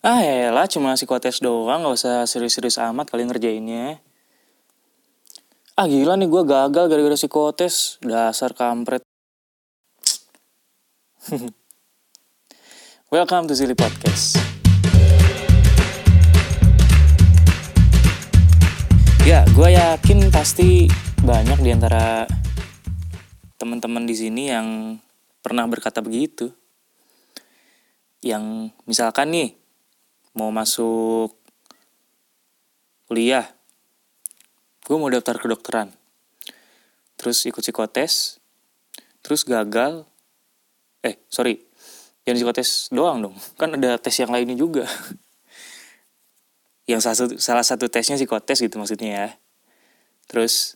Ah 0.00 0.48
lah 0.48 0.64
cuma 0.64 0.96
psikotes 0.96 1.44
doang 1.44 1.84
gak 1.84 1.92
usah 1.92 2.24
serius-serius 2.24 2.80
amat 2.80 3.12
kali 3.12 3.28
ngerjainnya. 3.28 4.00
Ah 5.76 5.84
gila 5.84 6.16
nih 6.16 6.24
gue 6.24 6.40
gagal 6.40 6.88
gara-gara 6.88 7.12
psikotes. 7.20 8.00
Dasar 8.00 8.56
kampret. 8.56 9.04
Welcome 13.12 13.52
to 13.52 13.52
Silly 13.52 13.76
Podcast. 13.76 14.40
Ya, 19.28 19.44
gue 19.52 19.68
yakin 19.68 20.32
pasti 20.32 20.88
banyak 21.20 21.60
di 21.60 21.76
antara 21.76 22.24
teman-teman 23.60 24.08
di 24.08 24.16
sini 24.16 24.48
yang 24.48 24.96
pernah 25.44 25.68
berkata 25.68 26.00
begitu. 26.00 26.48
Yang 28.24 28.72
misalkan 28.88 29.36
nih, 29.36 29.59
mau 30.34 30.50
masuk 30.54 31.34
kuliah, 33.10 33.46
gue 34.86 34.96
mau 34.96 35.10
daftar 35.10 35.34
kedokteran, 35.38 35.90
terus 37.18 37.42
ikut 37.42 37.58
psikotes, 37.58 38.38
terus 39.22 39.42
gagal, 39.42 40.06
eh 41.02 41.18
sorry, 41.26 41.58
jangan 42.22 42.38
psikotes 42.38 42.88
doang 42.94 43.18
dong, 43.18 43.36
kan 43.58 43.74
ada 43.74 43.98
tes 43.98 44.14
yang 44.18 44.30
lainnya 44.30 44.54
juga. 44.54 44.86
yang 46.90 46.98
salah 46.98 47.14
satu, 47.14 47.34
salah 47.38 47.62
satu 47.62 47.86
tesnya 47.86 48.18
psikotes 48.18 48.58
gitu 48.66 48.74
maksudnya 48.82 49.10
ya. 49.14 49.28
Terus 50.26 50.74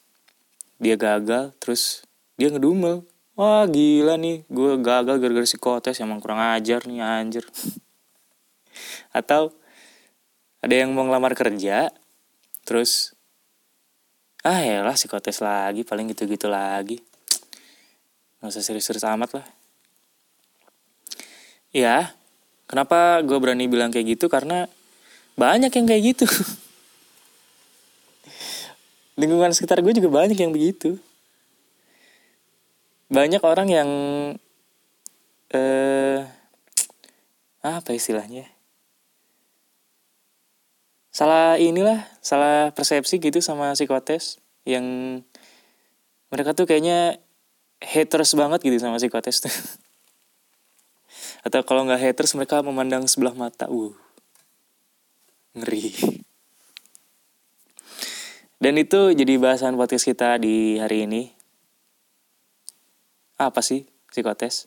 dia 0.78 0.94
gagal, 0.94 1.50
terus 1.58 2.06
dia 2.38 2.54
ngedumel. 2.54 3.02
Wah 3.34 3.66
gila 3.66 4.14
nih, 4.14 4.46
gue 4.46 4.78
gagal 4.78 5.18
gara-gara 5.18 5.46
psikotes, 5.46 5.98
emang 5.98 6.22
kurang 6.22 6.38
ajar 6.38 6.86
nih 6.86 7.02
anjir. 7.02 7.42
atau 9.12 9.52
ada 10.64 10.74
yang 10.74 10.96
mau 10.96 11.04
ngelamar 11.04 11.36
kerja 11.36 11.92
terus 12.64 13.12
ah 14.40 14.60
ya 14.60 14.80
lah 14.80 14.96
psikotes 14.96 15.44
lagi 15.44 15.84
paling 15.84 16.08
gitu-gitu 16.12 16.48
lagi. 16.48 17.00
Nggak 18.40 18.52
usah 18.52 18.64
serius-serius 18.64 19.04
amat 19.08 19.40
lah. 19.40 19.46
Ya 21.72 22.12
kenapa 22.68 23.20
gue 23.24 23.36
berani 23.40 23.68
bilang 23.68 23.92
kayak 23.92 24.16
gitu? 24.16 24.28
Karena 24.32 24.68
banyak 25.36 25.72
yang 25.72 25.86
kayak 25.88 26.02
gitu. 26.16 26.26
Lingkungan 29.20 29.52
sekitar 29.52 29.80
gue 29.80 29.92
juga 29.96 30.12
banyak 30.12 30.36
yang 30.36 30.52
begitu. 30.52 30.96
Banyak 33.12 33.44
orang 33.44 33.68
yang 33.68 33.88
eh 35.52 36.24
apa 37.64 37.96
istilahnya 37.96 38.53
salah 41.14 41.54
inilah 41.62 42.02
salah 42.18 42.74
persepsi 42.74 43.22
gitu 43.22 43.38
sama 43.38 43.70
psikotes 43.78 44.42
yang 44.66 44.82
mereka 46.34 46.58
tuh 46.58 46.66
kayaknya 46.66 47.22
haters 47.78 48.34
banget 48.34 48.66
gitu 48.66 48.82
sama 48.82 48.98
psikotes 48.98 49.46
tuh. 49.46 49.54
Atau 51.46 51.62
kalau 51.62 51.86
nggak 51.86 52.02
haters 52.02 52.34
mereka 52.34 52.66
memandang 52.66 53.06
sebelah 53.06 53.38
mata. 53.38 53.70
Uh 53.70 53.94
ngeri. 55.54 55.94
Dan 58.58 58.74
itu 58.74 59.14
jadi 59.14 59.38
bahasan 59.38 59.78
podcast 59.78 60.06
kita 60.10 60.34
di 60.42 60.82
hari 60.82 61.06
ini. 61.06 61.30
Apa 63.38 63.62
sih 63.62 63.86
psikotes? 64.10 64.66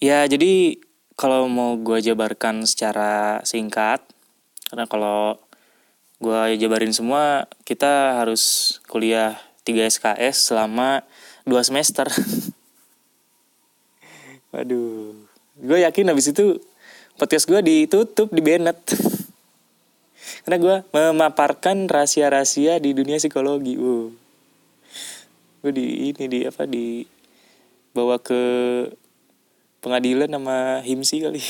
Ya 0.00 0.24
jadi 0.28 0.80
kalau 1.14 1.46
mau 1.46 1.78
gue 1.78 2.02
jabarkan 2.02 2.66
secara 2.66 3.38
singkat, 3.46 4.02
karena 4.70 4.90
kalau 4.90 5.38
gue 6.18 6.58
jabarin 6.58 6.90
semua, 6.90 7.46
kita 7.62 8.18
harus 8.18 8.76
kuliah 8.90 9.38
3 9.62 9.86
SKS 9.86 10.50
selama 10.50 11.06
2 11.46 11.54
semester. 11.62 12.10
Waduh, 14.54 15.14
gue 15.62 15.78
yakin 15.86 16.10
habis 16.10 16.30
itu 16.30 16.58
podcast 17.14 17.46
gue 17.46 17.62
ditutup 17.62 18.34
di 18.34 18.42
Bennett. 18.42 18.82
Karena 20.44 20.58
gue 20.60 20.76
memaparkan 20.92 21.86
rahasia-rahasia 21.86 22.82
di 22.82 22.90
dunia 22.90 23.22
psikologi. 23.22 23.78
Wow. 23.78 24.10
Gue 25.64 25.72
di 25.72 26.12
ini 26.12 26.24
di 26.28 26.40
apa 26.44 26.66
di 26.66 27.06
bawa 27.94 28.18
ke 28.18 28.42
pengadilan 29.84 30.32
sama 30.32 30.80
himsi 30.80 31.20
kali. 31.20 31.44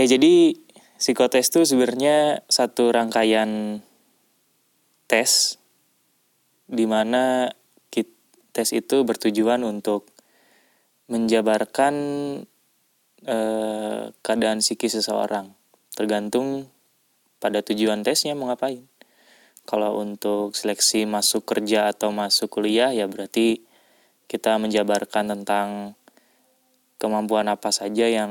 Eh 0.00 0.08
jadi 0.08 0.56
psikotes 0.96 1.52
itu 1.52 1.60
sebenarnya 1.68 2.40
satu 2.48 2.88
rangkaian 2.88 3.84
tes 5.04 5.60
di 6.70 6.86
mana 6.88 7.52
tes 8.50 8.74
itu 8.74 9.06
bertujuan 9.06 9.62
untuk 9.62 10.10
menjabarkan 11.10 11.94
eh, 13.26 14.02
keadaan 14.22 14.58
psikis 14.62 14.98
seseorang. 14.98 15.54
Tergantung 15.94 16.70
pada 17.42 17.62
tujuan 17.62 18.02
tesnya 18.06 18.34
mau 18.34 18.50
ngapain. 18.50 18.86
Kalau 19.66 20.02
untuk 20.02 20.56
seleksi 20.56 21.06
masuk 21.06 21.46
kerja 21.46 21.90
atau 21.90 22.10
masuk 22.10 22.50
kuliah 22.50 22.90
ya 22.90 23.06
berarti 23.06 23.62
kita 24.30 24.62
menjabarkan 24.62 25.34
tentang 25.34 25.98
kemampuan 27.02 27.50
apa 27.50 27.74
saja 27.74 28.06
yang 28.06 28.30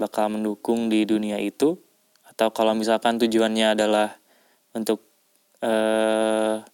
bakal 0.00 0.32
mendukung 0.32 0.88
di 0.88 1.04
dunia 1.04 1.36
itu. 1.36 1.76
Atau 2.24 2.48
kalau 2.56 2.72
misalkan 2.72 3.20
tujuannya 3.20 3.76
adalah 3.76 4.16
untuk 4.72 5.04
eh, 5.60 6.64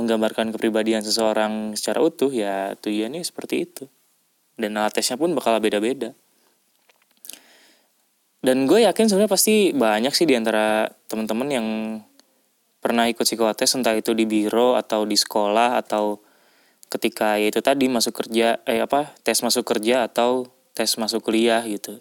menggambarkan 0.00 0.54
kepribadian 0.56 1.04
seseorang 1.04 1.76
secara 1.76 2.00
utuh 2.00 2.32
ya 2.32 2.72
tujuannya 2.80 3.20
seperti 3.20 3.68
itu. 3.68 3.84
Dan 4.56 4.80
alat 4.80 4.96
tesnya 4.96 5.20
pun 5.20 5.36
bakal 5.36 5.60
beda-beda. 5.60 6.16
Dan 8.38 8.64
gue 8.64 8.86
yakin 8.86 9.12
sebenarnya 9.12 9.28
pasti 9.28 9.76
banyak 9.76 10.14
sih 10.14 10.24
di 10.24 10.38
antara 10.38 10.88
teman-teman 11.10 11.48
yang 11.50 11.66
pernah 12.78 13.10
ikut 13.10 13.26
psikotes 13.26 13.74
entah 13.74 13.94
itu 13.94 14.14
di 14.14 14.24
biro 14.24 14.78
atau 14.78 15.02
di 15.02 15.18
sekolah 15.18 15.78
atau 15.82 16.22
ketika 16.88 17.36
ya 17.36 17.52
itu 17.52 17.60
tadi 17.60 17.90
masuk 17.90 18.24
kerja 18.24 18.64
eh 18.64 18.80
apa 18.80 19.12
tes 19.20 19.36
masuk 19.44 19.66
kerja 19.66 20.08
atau 20.08 20.48
tes 20.72 20.88
masuk 20.96 21.26
kuliah 21.26 21.60
gitu. 21.66 22.00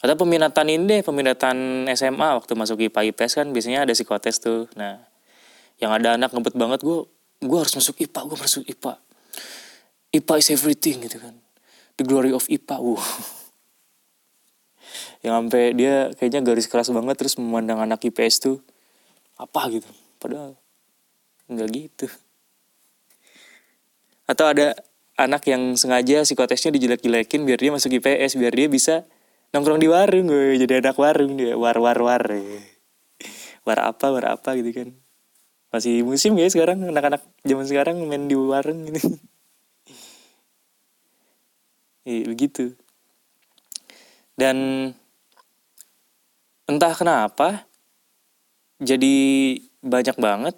Atau 0.00 0.16
peminatan 0.16 0.66
ini 0.68 0.84
deh 0.88 1.00
peminatan 1.04 1.86
SMA 1.92 2.28
waktu 2.36 2.52
masuk 2.56 2.80
IPA 2.80 3.12
IPS 3.12 3.32
kan 3.36 3.46
biasanya 3.52 3.84
ada 3.84 3.92
psikotes 3.92 4.40
tuh. 4.42 4.66
Nah 4.74 4.98
yang 5.80 5.94
ada 5.94 6.18
anak 6.18 6.34
ngebet 6.36 6.58
banget 6.58 6.80
gue 6.84 7.06
gue 7.40 7.58
harus 7.58 7.72
masuk 7.72 7.96
IPA 8.02 8.20
gue 8.28 8.38
masuk 8.38 8.62
IPA 8.68 8.94
IPA 10.10 10.34
is 10.42 10.48
everything 10.50 10.96
gitu 11.06 11.22
kan. 11.22 11.38
The 11.96 12.04
glory 12.04 12.34
of 12.34 12.50
IPA 12.50 12.76
uh. 12.82 13.04
yang 15.24 15.36
sampai 15.36 15.76
dia 15.76 16.10
kayaknya 16.16 16.40
garis 16.42 16.66
keras 16.66 16.88
banget 16.90 17.16
terus 17.16 17.36
memandang 17.36 17.80
anak 17.80 18.00
IPS 18.02 18.40
tuh 18.40 18.56
apa 19.40 19.60
gitu. 19.72 19.88
Padahal 20.20 20.56
nggak 21.48 21.68
gitu. 21.72 22.06
Atau 24.28 24.46
ada 24.46 24.76
anak 25.18 25.42
yang 25.50 25.74
sengaja 25.74 26.22
psikotesnya 26.22 26.70
dijelek-jelekin 26.76 27.44
biar 27.44 27.58
dia 27.58 27.72
masuk 27.74 27.98
IPS 27.98 28.38
biar 28.38 28.52
dia 28.54 28.68
bisa 28.70 29.04
nongkrong 29.50 29.82
di 29.82 29.88
warung 29.90 30.30
gue 30.30 30.60
jadi 30.60 30.84
anak 30.84 30.96
warung 31.00 31.34
dia. 31.40 31.56
War 31.56 31.76
war 31.80 31.98
war 31.98 32.24
war 33.64 33.80
apa 33.80 34.06
war 34.12 34.24
apa 34.38 34.50
gitu 34.60 34.70
kan. 34.70 34.88
Masih 35.70 36.02
musim 36.02 36.34
ya 36.38 36.46
sekarang 36.50 36.82
anak-anak 36.86 37.22
zaman 37.46 37.66
sekarang 37.66 37.96
main 38.06 38.28
di 38.28 38.36
warung 38.38 38.86
gitu. 38.86 39.18
Ya, 42.08 42.24
begitu. 42.26 42.74
Dan 44.34 44.90
entah 46.64 46.96
kenapa 46.96 47.69
jadi 48.80 49.16
banyak 49.84 50.16
banget 50.16 50.56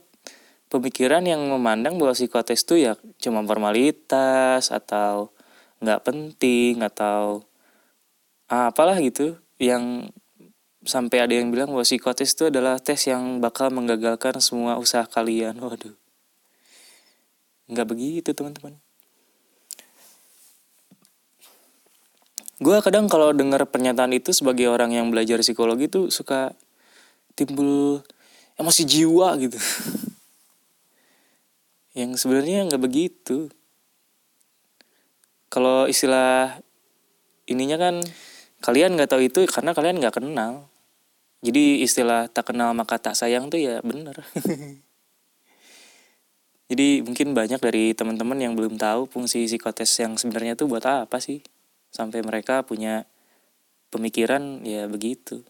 pemikiran 0.70 1.26
yang 1.26 1.42
memandang 1.50 2.00
bahwa 2.00 2.16
psikotes 2.16 2.64
itu 2.64 2.86
ya 2.88 2.94
cuma 3.20 3.44
formalitas 3.44 4.72
atau 4.72 5.34
nggak 5.82 6.00
penting 6.06 6.80
atau 6.80 7.44
apalah 8.46 8.96
gitu 9.02 9.36
yang 9.58 10.14
sampai 10.82 11.26
ada 11.26 11.34
yang 11.34 11.50
bilang 11.50 11.70
bahwa 11.70 11.86
psikotes 11.86 12.34
itu 12.34 12.50
adalah 12.50 12.78
tes 12.78 12.98
yang 13.06 13.38
bakal 13.38 13.70
menggagalkan 13.70 14.38
semua 14.42 14.78
usaha 14.78 15.06
kalian. 15.06 15.58
Waduh. 15.58 15.94
Nggak 17.70 17.86
begitu 17.86 18.30
teman-teman. 18.34 18.78
Gue 22.62 22.78
kadang 22.78 23.10
kalau 23.10 23.34
dengar 23.34 23.66
pernyataan 23.66 24.14
itu 24.14 24.30
sebagai 24.30 24.70
orang 24.70 24.94
yang 24.94 25.10
belajar 25.10 25.42
psikologi 25.42 25.90
tuh 25.90 26.14
suka 26.14 26.54
timbul 27.32 28.04
emosi 28.56 28.82
jiwa 28.84 29.36
gitu. 29.40 29.56
Yang 31.98 32.24
sebenarnya 32.24 32.68
nggak 32.68 32.82
begitu. 32.82 33.52
Kalau 35.52 35.84
istilah 35.84 36.56
ininya 37.44 37.76
kan 37.76 38.00
kalian 38.64 38.96
nggak 38.96 39.12
tahu 39.12 39.28
itu 39.28 39.44
karena 39.44 39.76
kalian 39.76 40.00
nggak 40.00 40.16
kenal. 40.16 40.72
Jadi 41.42 41.84
istilah 41.84 42.30
tak 42.30 42.54
kenal 42.54 42.72
maka 42.72 42.96
tak 43.02 43.18
sayang 43.18 43.50
tuh 43.50 43.58
ya 43.58 43.82
bener 43.82 44.14
jadi 46.70 47.02
mungkin 47.02 47.34
banyak 47.34 47.58
dari 47.58 47.98
teman-teman 47.98 48.38
yang 48.38 48.54
belum 48.54 48.78
tahu 48.78 49.10
fungsi 49.10 49.50
psikotes 49.50 49.90
yang 49.98 50.14
sebenarnya 50.14 50.54
tuh 50.54 50.70
buat 50.70 50.86
apa 50.86 51.18
sih? 51.18 51.42
Sampai 51.90 52.22
mereka 52.22 52.62
punya 52.62 53.10
pemikiran 53.90 54.62
ya 54.62 54.86
begitu 54.86 55.42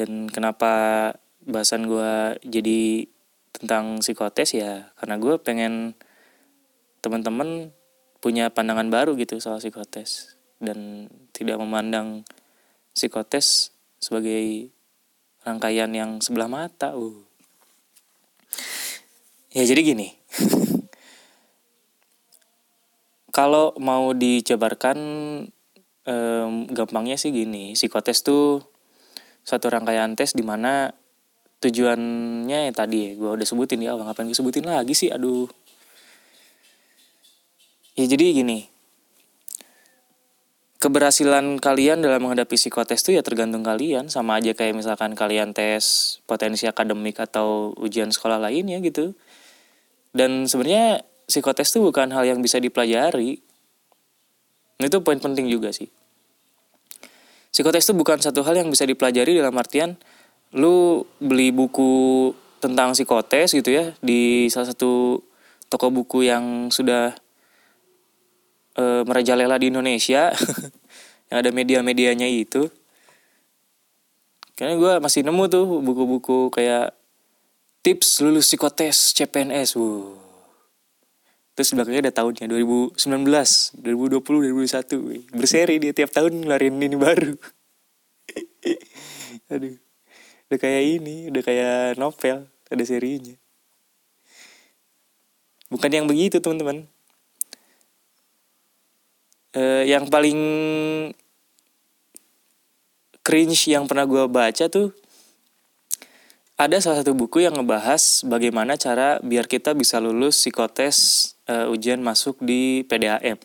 dan 0.00 0.32
kenapa 0.32 0.72
bahasan 1.44 1.84
gue 1.84 2.40
jadi 2.40 3.04
tentang 3.52 4.00
psikotes 4.00 4.56
ya 4.56 4.88
karena 4.96 5.20
gue 5.20 5.36
pengen 5.36 5.92
teman-teman 7.04 7.76
punya 8.20 8.48
pandangan 8.52 8.88
baru 8.88 9.12
gitu 9.20 9.36
soal 9.40 9.60
psikotes. 9.60 10.36
Dan 10.60 11.08
tidak 11.32 11.56
memandang 11.56 12.28
psikotes 12.92 13.72
sebagai 14.00 14.68
rangkaian 15.44 15.88
yang 15.92 16.20
sebelah 16.20 16.48
mata 16.48 16.96
uh. 16.96 17.16
Ya 19.52 19.64
jadi 19.64 19.80
gini. 19.80 20.08
Kalau 23.36 23.72
mau 23.80 24.12
dijabarkan 24.12 24.98
um, 26.04 26.52
gampangnya 26.68 27.16
sih 27.16 27.32
gini 27.32 27.72
psikotes 27.72 28.20
tuh 28.20 28.60
satu 29.50 29.66
rangkaian 29.66 30.14
tes 30.14 30.30
di 30.38 30.46
mana 30.46 30.94
tujuannya 31.58 32.70
ya 32.70 32.72
tadi 32.72 33.10
ya 33.10 33.10
gue 33.18 33.30
udah 33.34 33.46
sebutin 33.46 33.82
ya 33.82 33.98
ngapain 33.98 34.30
gue 34.30 34.38
sebutin 34.38 34.64
lagi 34.70 34.94
sih? 34.94 35.10
Aduh. 35.10 35.50
Ya 37.98 38.06
jadi 38.06 38.30
gini. 38.30 38.70
Keberhasilan 40.80 41.60
kalian 41.60 42.00
dalam 42.00 42.24
menghadapi 42.24 42.56
psikotes 42.56 43.04
itu 43.04 43.18
ya 43.18 43.20
tergantung 43.26 43.60
kalian. 43.60 44.08
Sama 44.08 44.40
aja 44.40 44.56
kayak 44.56 44.78
misalkan 44.78 45.12
kalian 45.12 45.52
tes 45.52 46.16
potensi 46.24 46.64
akademik 46.64 47.20
atau 47.20 47.76
ujian 47.76 48.08
sekolah 48.08 48.40
lainnya 48.40 48.80
gitu. 48.80 49.12
Dan 50.16 50.48
sebenarnya 50.48 51.04
psikotes 51.28 51.68
itu 51.74 51.84
bukan 51.84 52.08
hal 52.16 52.24
yang 52.24 52.40
bisa 52.40 52.56
dipelajari. 52.56 53.44
Itu 54.80 55.04
poin 55.04 55.20
penting 55.20 55.52
juga 55.52 55.74
sih 55.76 55.99
psikotes 57.60 57.84
itu 57.84 57.92
bukan 57.92 58.16
satu 58.16 58.40
hal 58.40 58.56
yang 58.56 58.72
bisa 58.72 58.88
dipelajari 58.88 59.36
dalam 59.36 59.52
artian 59.60 60.00
lu 60.56 61.04
beli 61.20 61.52
buku 61.52 62.32
tentang 62.56 62.96
psikotes 62.96 63.52
gitu 63.52 63.68
ya 63.68 63.92
di 64.00 64.48
salah 64.48 64.72
satu 64.72 65.20
toko 65.68 65.92
buku 65.92 66.24
yang 66.24 66.72
sudah 66.72 67.12
e, 68.80 69.04
merajalela 69.04 69.60
di 69.60 69.68
Indonesia 69.68 70.32
yang 71.28 71.36
ada 71.36 71.52
media-medianya 71.52 72.32
itu 72.32 72.72
karena 74.56 74.80
gue 74.80 74.92
masih 75.04 75.20
nemu 75.20 75.44
tuh 75.52 75.84
buku-buku 75.84 76.48
kayak 76.48 76.96
tips 77.84 78.24
lulus 78.24 78.48
psikotes 78.48 79.12
CPNS 79.12 79.76
wow. 79.76 80.29
Terus 81.60 81.76
belakangnya 81.76 82.08
ada 82.08 82.24
tahunnya 82.24 82.48
2019 82.48 82.96
2020 82.96 84.64
2021 84.64 85.36
berseri 85.36 85.76
dia 85.76 85.92
tiap 85.92 86.08
tahun 86.08 86.40
ngeluarin 86.40 86.80
ini 86.80 86.96
baru. 86.96 87.36
Aduh 89.52 89.76
udah 90.48 90.56
kayak 90.56 90.82
ini 90.88 91.28
udah 91.28 91.42
kayak 91.44 92.00
novel 92.00 92.48
ada 92.48 92.84
serinya. 92.88 93.36
Bukan 95.68 95.92
yang 95.92 96.08
begitu 96.08 96.40
teman-teman. 96.40 96.88
Uh, 99.52 99.84
yang 99.84 100.08
paling 100.08 100.40
cringe 103.20 103.68
yang 103.68 103.84
pernah 103.84 104.08
gue 104.08 104.24
baca 104.32 104.64
tuh 104.72 104.96
ada 106.60 106.76
salah 106.76 107.00
satu 107.00 107.16
buku 107.16 107.40
yang 107.40 107.56
ngebahas 107.56 108.20
bagaimana 108.28 108.76
cara 108.76 109.16
biar 109.24 109.48
kita 109.48 109.72
bisa 109.72 109.96
lulus 109.96 110.36
psikotes 110.44 111.32
uh, 111.48 111.72
ujian 111.72 112.04
masuk 112.04 112.36
di 112.44 112.84
PDAM. 112.84 113.40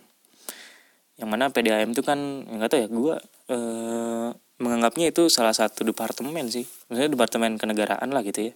Yang 1.15 1.29
mana 1.31 1.47
PDAM 1.47 1.95
itu 1.95 2.03
kan 2.03 2.19
nggak 2.43 2.67
tahu 2.67 2.79
ya 2.83 2.87
gue 2.91 3.15
uh, 3.55 4.29
menganggapnya 4.59 5.15
itu 5.15 5.31
salah 5.31 5.55
satu 5.55 5.87
departemen 5.87 6.51
sih, 6.51 6.67
maksudnya 6.91 7.15
departemen 7.15 7.55
kenegaraan 7.55 8.11
lah 8.11 8.19
gitu 8.19 8.51
ya. 8.51 8.53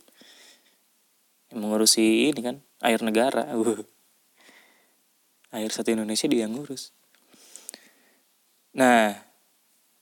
Yang 1.56 1.60
mengurusi 1.64 2.28
ini 2.28 2.40
kan 2.44 2.60
air 2.84 3.00
negara. 3.00 3.48
air 5.56 5.72
satu 5.72 5.96
Indonesia 5.96 6.28
dia 6.28 6.44
yang 6.44 6.60
ngurus. 6.60 6.92
Nah, 8.76 9.16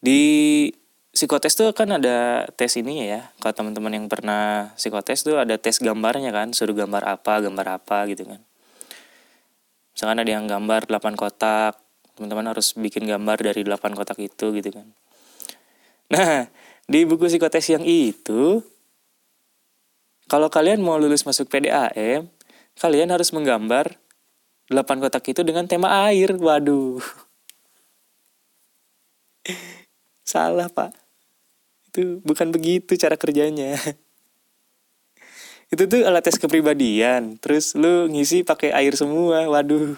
di 0.01 0.65
psikotes 1.18 1.58
tuh 1.58 1.74
kan 1.74 1.90
ada 1.90 2.46
tes 2.54 2.78
ini 2.78 3.10
ya. 3.10 3.34
Kalau 3.42 3.58
teman-teman 3.58 3.90
yang 3.98 4.06
pernah 4.06 4.78
psikotes 4.78 5.25
tuh 5.25 5.42
ada 5.42 5.58
tes 5.58 5.81
gambarnya 5.81 6.30
kan, 6.30 6.54
suruh 6.54 6.78
gambar 6.78 7.02
apa, 7.10 7.42
gambar 7.42 7.81
apa 7.81 8.06
gitu 8.14 8.30
kan. 8.30 8.46
Misalkan 9.98 10.22
ada 10.22 10.30
yang 10.30 10.46
gambar 10.46 10.86
8 10.86 11.18
kotak, 11.18 11.81
teman-teman 12.14 12.54
harus 12.54 12.78
bikin 12.78 13.10
gambar 13.10 13.42
dari 13.42 13.66
8 13.66 13.98
kotak 13.98 14.22
itu 14.22 14.54
gitu 14.54 14.69
kan. 14.69 14.86
Nah, 16.14 16.46
di 16.92 17.02
buku 17.10 17.25
psikotes 17.25 17.66
yang 17.74 17.81
itu 17.81 18.62
kalau 20.30 20.54
kalian 20.54 20.86
mau 20.86 21.02
lulus 21.02 21.25
masuk 21.25 21.50
PDAM, 21.50 22.30
kalian 22.78 23.10
harus 23.10 23.34
menggambar 23.34 23.98
8 24.69 25.02
kotak 25.02 25.25
itu 25.34 25.42
dengan 25.42 25.66
tema 25.66 26.06
air. 26.06 26.38
Waduh. 26.38 27.02
Salah 30.28 30.69
pak. 30.69 31.06
Itu 31.98 32.22
bukan 32.22 32.54
begitu 32.54 32.94
cara 32.94 33.18
kerjanya. 33.18 33.74
itu 35.74 35.84
tuh 35.90 36.06
alat 36.06 36.22
tes 36.22 36.38
kepribadian. 36.38 37.42
Terus 37.42 37.74
lu 37.74 38.06
ngisi 38.06 38.46
pakai 38.46 38.70
air 38.70 38.94
semua. 38.94 39.50
Waduh. 39.50 39.98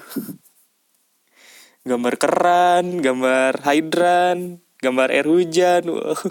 Gambar 1.83 2.15
keran, 2.15 3.03
gambar 3.03 3.67
hidran, 3.67 4.63
gambar 4.79 5.11
air 5.11 5.27
hujan. 5.27 5.91
Wow. 5.91 6.15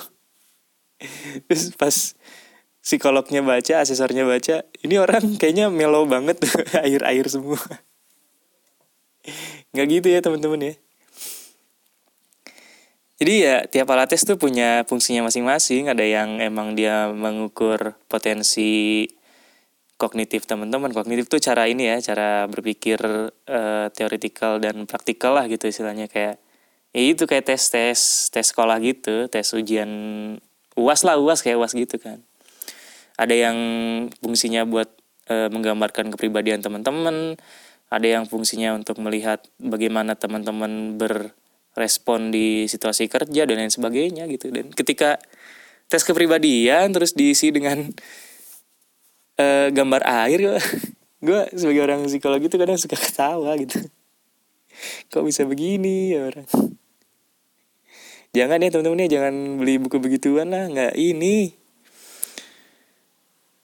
Terus 1.52 1.76
pas 1.76 2.16
psikolognya 2.80 3.44
baca, 3.44 3.84
asesornya 3.84 4.24
baca, 4.24 4.64
ini 4.80 4.96
orang 4.96 5.36
kayaknya 5.36 5.68
melo 5.68 6.08
banget 6.08 6.40
air-air 6.88 7.28
semua. 7.28 7.60
Nggak 9.76 9.86
gitu 9.92 10.08
ya 10.08 10.24
teman-teman 10.24 10.72
ya. 10.72 10.74
Jadi 13.18 13.34
ya 13.42 13.66
tiap 13.66 13.90
alat 13.90 14.14
tes 14.14 14.22
tuh 14.22 14.38
punya 14.38 14.86
fungsinya 14.86 15.26
masing-masing. 15.26 15.90
Ada 15.90 16.06
yang 16.06 16.38
emang 16.38 16.78
dia 16.78 17.10
mengukur 17.10 17.98
potensi 18.06 19.04
kognitif 19.98 20.46
teman-teman. 20.46 20.94
Kognitif 20.94 21.26
tuh 21.26 21.42
cara 21.42 21.66
ini 21.66 21.90
ya, 21.90 21.98
cara 21.98 22.46
berpikir 22.46 23.02
uh, 23.02 23.86
teoretikal 23.90 24.62
dan 24.62 24.86
praktikal 24.86 25.34
lah 25.34 25.50
gitu 25.50 25.66
istilahnya 25.66 26.06
kayak 26.06 26.38
ya 26.94 27.02
itu 27.02 27.26
kayak 27.26 27.50
tes 27.50 27.62
tes 27.74 27.98
tes 28.30 28.46
sekolah 28.46 28.78
gitu, 28.78 29.26
tes 29.26 29.44
ujian 29.50 29.90
uas 30.78 31.02
lah 31.02 31.18
uas 31.18 31.42
kayak 31.42 31.58
uas 31.58 31.74
gitu 31.74 31.98
kan. 31.98 32.22
Ada 33.18 33.34
yang 33.34 33.58
fungsinya 34.22 34.62
buat 34.62 34.94
uh, 35.26 35.50
menggambarkan 35.50 36.14
kepribadian 36.14 36.62
teman-teman, 36.62 37.34
ada 37.90 38.06
yang 38.06 38.30
fungsinya 38.30 38.78
untuk 38.78 39.02
melihat 39.02 39.42
bagaimana 39.58 40.14
teman-teman 40.14 40.94
ber 40.94 41.34
respon 41.78 42.34
di 42.34 42.66
situasi 42.66 43.06
kerja 43.06 43.46
dan 43.46 43.56
lain 43.56 43.72
sebagainya 43.72 44.26
gitu. 44.26 44.50
Dan 44.50 44.74
ketika 44.74 45.22
tes 45.88 46.04
kepribadian 46.04 46.92
terus 46.92 47.16
diisi 47.16 47.48
dengan 47.48 47.88
uh, 49.40 49.68
gambar 49.72 50.02
air 50.04 50.60
gue 51.18 51.40
sebagai 51.58 51.82
orang 51.88 52.04
psikologi 52.04 52.50
itu 52.50 52.58
kadang 52.60 52.76
suka 52.76 52.98
ketawa 52.98 53.54
gitu. 53.56 53.78
Kok 55.14 55.24
bisa 55.24 55.46
begini 55.48 56.14
ya 56.14 56.28
orang? 56.28 56.46
Jangan 58.36 58.60
ya 58.60 58.68
teman-teman 58.68 59.04
ya 59.06 59.08
jangan 59.18 59.34
beli 59.56 59.80
buku 59.80 59.96
begituan 59.98 60.52
lah 60.52 60.68
nggak 60.68 60.94
ini. 61.00 61.56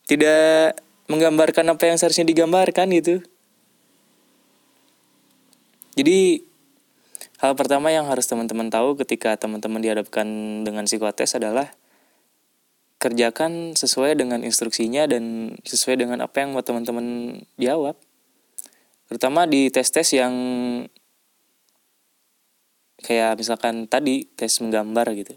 Tidak 0.05 0.81
menggambarkan 1.09 1.69
apa 1.69 1.85
yang 1.89 1.97
seharusnya 2.01 2.25
digambarkan 2.25 2.89
gitu. 2.97 3.21
Jadi 5.95 6.43
Hal 7.45 7.53
pertama 7.61 7.93
yang 7.93 8.09
harus 8.09 8.25
teman-teman 8.25 8.73
tahu 8.73 8.97
ketika 9.05 9.37
teman-teman 9.37 9.77
dihadapkan 9.85 10.25
dengan 10.65 10.89
psikotes 10.89 11.37
adalah 11.37 11.77
kerjakan 12.97 13.77
sesuai 13.77 14.17
dengan 14.17 14.41
instruksinya 14.41 15.05
dan 15.05 15.53
sesuai 15.61 16.01
dengan 16.01 16.25
apa 16.25 16.41
yang 16.41 16.57
mau 16.57 16.65
teman-teman 16.65 17.37
jawab. 17.61 18.01
Terutama 19.13 19.45
di 19.45 19.69
tes-tes 19.69 20.17
yang 20.17 20.33
kayak 23.05 23.37
misalkan 23.37 23.93
tadi 23.93 24.25
tes 24.25 24.65
menggambar 24.65 25.13
gitu. 25.13 25.37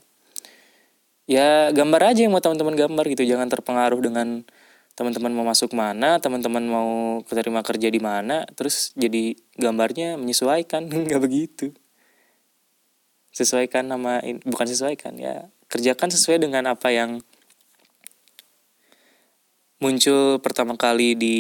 Ya 1.28 1.76
gambar 1.76 2.16
aja 2.16 2.24
yang 2.24 2.32
mau 2.32 2.40
teman-teman 2.40 2.88
gambar 2.88 3.04
gitu, 3.20 3.28
jangan 3.28 3.52
terpengaruh 3.52 4.00
dengan 4.00 4.48
teman-teman 4.96 5.36
mau 5.36 5.44
masuk 5.44 5.76
mana 5.76 6.24
teman-teman 6.24 6.64
mau 6.72 7.20
keterima 7.28 7.62
kerja 7.62 7.92
di 7.92 8.00
mana 8.00 8.50
terus 8.58 8.96
jadi 8.98 9.38
gambarnya 9.60 10.18
menyesuaikan 10.18 10.88
nggak 11.06 11.22
begitu 11.22 11.76
sesuaikan 13.38 13.86
nama 13.86 14.18
bukan 14.42 14.66
sesuaikan 14.66 15.14
ya 15.22 15.46
kerjakan 15.70 16.10
sesuai 16.10 16.42
dengan 16.42 16.66
apa 16.74 16.90
yang 16.90 17.22
muncul 19.78 20.42
pertama 20.42 20.74
kali 20.74 21.14
di 21.14 21.38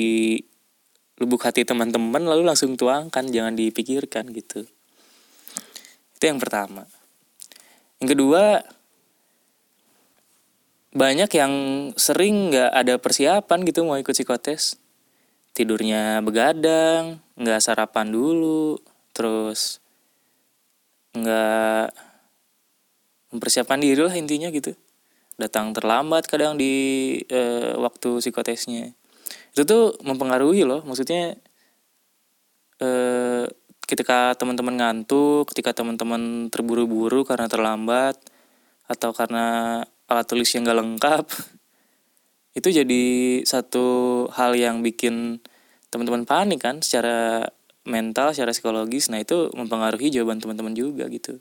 lubuk 1.18 1.42
hati 1.42 1.66
teman-teman 1.66 2.22
lalu 2.22 2.46
langsung 2.46 2.78
tuangkan 2.78 3.26
jangan 3.34 3.58
dipikirkan 3.58 4.30
gitu. 4.30 4.70
Itu 6.14 6.24
yang 6.30 6.38
pertama. 6.38 6.86
Yang 7.98 8.10
kedua 8.14 8.62
banyak 10.94 11.30
yang 11.34 11.54
sering 11.98 12.54
nggak 12.54 12.72
ada 12.74 12.96
persiapan 13.02 13.60
gitu 13.66 13.82
mau 13.90 13.98
ikut 13.98 14.14
psikotes. 14.14 14.78
Tidurnya 15.58 16.22
begadang 16.22 17.18
nggak 17.34 17.62
sarapan 17.66 18.14
dulu 18.14 18.78
terus 19.18 19.82
nggak 21.16 21.88
mempersiapkan 23.36 23.80
diri 23.80 24.02
lah 24.02 24.16
intinya 24.16 24.50
gitu. 24.50 24.74
Datang 25.38 25.72
terlambat 25.72 26.26
kadang 26.26 26.58
di 26.58 26.74
e, 27.30 27.42
waktu 27.78 28.20
psikotesnya. 28.24 28.92
Itu 29.54 29.64
tuh 29.64 29.84
mempengaruhi 30.02 30.66
loh 30.66 30.82
maksudnya 30.84 31.38
e, 32.82 32.90
ketika 33.88 34.36
teman-teman 34.36 34.76
ngantuk 34.76 35.48
ketika 35.56 35.72
teman-teman 35.72 36.52
terburu-buru 36.52 37.24
karena 37.24 37.48
terlambat 37.48 38.20
atau 38.88 39.16
karena 39.16 39.80
alat 40.12 40.26
tulis 40.28 40.52
yang 40.52 40.68
gak 40.68 40.80
lengkap 40.80 41.26
itu 42.60 42.68
jadi 42.68 43.04
satu 43.48 44.28
hal 44.36 44.60
yang 44.60 44.84
bikin 44.84 45.40
teman-teman 45.88 46.28
panik 46.28 46.68
kan 46.68 46.84
secara 46.84 47.48
mental 47.88 48.36
secara 48.36 48.52
psikologis 48.52 49.08
nah 49.08 49.24
itu 49.24 49.48
mempengaruhi 49.56 50.12
jawaban 50.12 50.44
teman-teman 50.44 50.76
juga 50.76 51.08
gitu. 51.08 51.40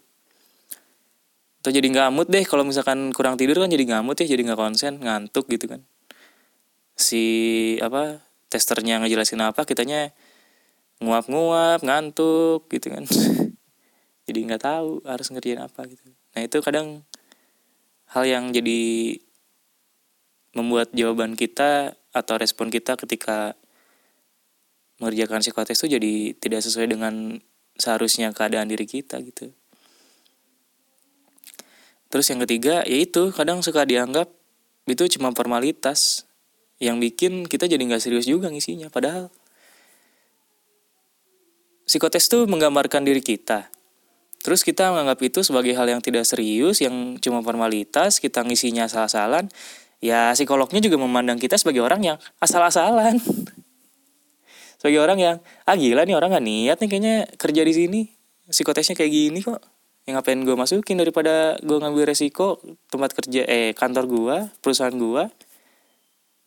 Atau 1.60 1.74
jadi 1.74 1.90
mood 2.14 2.30
deh 2.30 2.46
kalau 2.46 2.62
misalkan 2.62 3.10
kurang 3.10 3.34
tidur 3.34 3.58
kan 3.58 3.66
jadi 3.66 3.82
mood 4.06 4.14
ya 4.22 4.30
jadi 4.30 4.46
nggak 4.46 4.60
konsen 4.60 5.02
ngantuk 5.02 5.50
gitu 5.50 5.66
kan. 5.66 5.82
Si 6.94 7.24
apa 7.82 8.22
testernya 8.46 9.02
ngejelasin 9.02 9.42
apa 9.42 9.66
kitanya 9.66 10.14
nguap-nguap 11.02 11.82
ngantuk 11.82 12.70
gitu 12.72 12.94
kan. 12.94 13.04
Jadi 14.26 14.42
nggak 14.42 14.62
tahu 14.66 15.06
harus 15.06 15.30
ngerjain 15.30 15.62
apa 15.62 15.86
gitu. 15.86 16.02
Nah 16.34 16.42
itu 16.42 16.58
kadang 16.58 17.06
hal 18.10 18.26
yang 18.26 18.50
jadi 18.50 19.14
membuat 20.56 20.90
jawaban 20.90 21.38
kita 21.38 21.94
atau 22.10 22.34
respon 22.40 22.72
kita 22.72 22.98
ketika 22.98 23.54
mengerjakan 24.98 25.44
psikotes 25.44 25.78
itu 25.82 25.96
jadi 26.00 26.12
tidak 26.36 26.60
sesuai 26.64 26.96
dengan 26.96 27.40
seharusnya 27.76 28.32
keadaan 28.32 28.72
diri 28.72 28.88
kita 28.88 29.20
gitu 29.20 29.52
Terus 32.06 32.26
yang 32.30 32.40
ketiga 32.46 32.86
yaitu 32.86 33.34
kadang 33.34 33.60
suka 33.60 33.82
dianggap 33.82 34.30
itu 34.86 35.04
cuma 35.18 35.34
formalitas 35.34 36.24
yang 36.78 37.02
bikin 37.02 37.48
kita 37.48 37.66
jadi 37.66 37.82
nggak 37.82 38.02
serius 38.02 38.28
juga 38.28 38.46
ngisinya. 38.52 38.92
Padahal 38.92 39.32
psikotes 41.84 42.30
tuh 42.30 42.46
menggambarkan 42.46 43.02
diri 43.02 43.22
kita. 43.22 43.68
Terus 44.40 44.62
kita 44.62 44.94
menganggap 44.94 45.18
itu 45.26 45.42
sebagai 45.42 45.74
hal 45.74 45.90
yang 45.90 45.98
tidak 45.98 46.22
serius, 46.22 46.78
yang 46.78 47.18
cuma 47.18 47.42
formalitas, 47.42 48.22
kita 48.22 48.46
ngisinya 48.46 48.86
asal-asalan. 48.86 49.50
Ya 49.98 50.30
psikolognya 50.38 50.78
juga 50.78 51.02
memandang 51.02 51.40
kita 51.40 51.58
sebagai 51.58 51.82
orang 51.82 52.00
yang 52.00 52.18
asal-asalan. 52.38 53.18
sebagai 54.76 55.00
orang 55.00 55.18
yang, 55.18 55.37
ah 55.64 55.76
gila 55.76 56.04
nih 56.04 56.16
orang 56.16 56.37
gak 56.37 56.47
niat 56.47 56.76
nih 56.80 56.88
kayaknya 56.88 57.16
kerja 57.37 57.62
di 57.64 57.73
sini. 57.73 58.00
Psikotesnya 58.47 58.95
kayak 58.95 59.12
gini 59.12 59.38
kok. 59.42 59.61
Yang 60.06 60.23
ngapain 60.23 60.40
gue 60.47 60.56
masukin 60.56 60.97
daripada 61.02 61.59
gue 61.59 61.76
ngambil 61.83 62.06
resiko 62.06 62.62
tempat 62.87 63.11
kerja 63.11 63.42
eh 63.42 63.75
kantor 63.75 64.04
gue 64.06 64.37
perusahaan 64.62 64.95
gue 64.95 65.26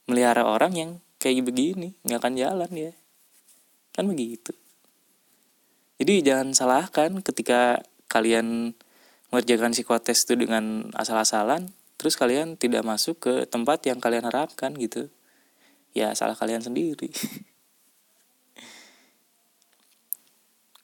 melihara 0.08 0.48
orang 0.48 0.72
yang 0.72 0.92
kayak 1.20 1.44
begini 1.44 1.94
nggak 2.08 2.24
akan 2.24 2.34
jalan 2.40 2.72
ya 2.72 2.92
kan 3.92 4.08
begitu. 4.08 4.56
Jadi 6.00 6.24
jangan 6.24 6.56
salahkan 6.56 7.20
ketika 7.20 7.84
kalian 8.08 8.72
mengerjakan 9.28 9.76
psikotes 9.76 10.24
itu 10.24 10.40
dengan 10.40 10.88
asal-asalan 10.96 11.76
terus 12.00 12.16
kalian 12.16 12.56
tidak 12.56 12.88
masuk 12.88 13.20
ke 13.20 13.34
tempat 13.52 13.84
yang 13.84 14.00
kalian 14.00 14.24
harapkan 14.24 14.72
gitu. 14.80 15.12
Ya 15.92 16.16
salah 16.16 16.40
kalian 16.40 16.64
sendiri 16.64 17.12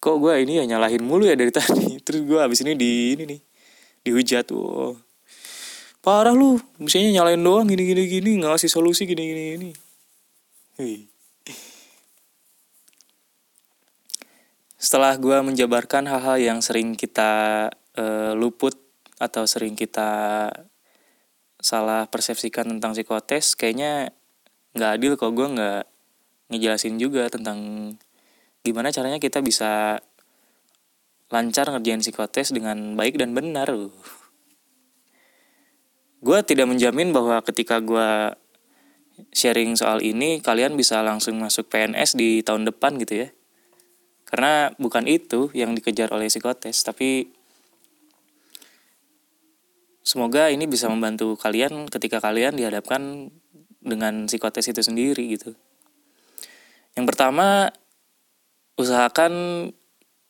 kok 0.05 0.21
gue 0.21 0.45
ini 0.45 0.61
ya 0.61 0.69
nyalahin 0.69 1.01
mulu 1.01 1.25
ya 1.25 1.33
dari 1.33 1.49
tadi. 1.57 1.97
Terus 2.05 2.21
gue 2.21 2.37
abis 2.37 2.61
ini 2.61 2.77
di 2.77 3.17
ini 3.17 3.23
nih 3.25 3.41
dihujat 4.05 4.45
tuh 4.45 4.93
parah 6.05 6.37
lu 6.37 6.61
misalnya 6.77 7.17
nyalain 7.17 7.41
doang 7.41 7.65
gini 7.65 7.81
gini 7.81 8.05
gini 8.05 8.29
nggak 8.37 8.53
ngasih 8.53 8.69
solusi 8.69 9.09
gini 9.09 9.25
gini 9.25 9.43
gini 9.57 9.69
setelah 14.77 15.17
gue 15.17 15.33
menjabarkan 15.41 16.05
hal-hal 16.05 16.37
yang 16.37 16.59
sering 16.61 16.93
kita 16.93 17.73
uh, 17.97 18.37
luput 18.37 18.77
atau 19.17 19.49
sering 19.49 19.73
kita 19.73 20.45
salah 21.57 22.05
persepsikan 22.05 22.69
tentang 22.69 22.93
psikotes 22.93 23.57
kayaknya 23.57 24.13
nggak 24.77 24.91
adil 25.01 25.17
kok. 25.17 25.33
Gue 25.33 25.49
nggak 25.49 25.89
ngejelasin 26.53 27.01
juga 27.01 27.25
tentang 27.33 27.89
gimana 28.65 28.89
caranya 28.89 29.21
kita 29.21 29.45
bisa 29.45 30.01
lancar 31.29 31.69
ngerjain 31.69 32.01
psikotes 32.01 32.49
dengan 32.49 32.97
baik 32.97 33.21
dan 33.21 33.37
benar. 33.37 33.69
Gue 36.25 36.39
tidak 36.41 36.65
menjamin 36.65 37.13
bahwa 37.13 37.37
ketika 37.45 37.77
gue 37.77 38.33
sharing 39.29 39.77
soal 39.77 40.01
ini 40.01 40.41
kalian 40.41 40.73
bisa 40.73 41.05
langsung 41.05 41.37
masuk 41.37 41.69
PNS 41.69 42.17
di 42.17 42.41
tahun 42.41 42.65
depan 42.65 42.97
gitu 42.97 43.25
ya. 43.25 43.29
Karena 44.25 44.73
bukan 44.81 45.05
itu 45.05 45.53
yang 45.53 45.77
dikejar 45.77 46.09
oleh 46.09 46.25
psikotes, 46.25 46.81
tapi 46.81 47.29
semoga 50.01 50.49
ini 50.49 50.65
bisa 50.65 50.89
membantu 50.89 51.37
kalian 51.37 51.85
ketika 51.93 52.17
kalian 52.17 52.57
dihadapkan 52.57 53.29
dengan 53.85 54.25
psikotes 54.25 54.65
itu 54.65 54.81
sendiri 54.81 55.37
gitu. 55.37 55.53
Yang 56.97 57.05
pertama, 57.13 57.69
usahakan 58.75 59.33